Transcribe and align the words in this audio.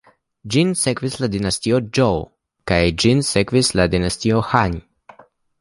Ĝi 0.53 0.61
sekvis 0.83 1.17
la 1.23 1.29
Dinastion 1.35 1.91
Zhou, 1.99 2.17
kaj 2.73 2.81
ĝin 3.05 3.23
sekvis 3.31 3.73
la 3.81 3.89
Dinastio 3.97 4.45
Han. 4.55 4.81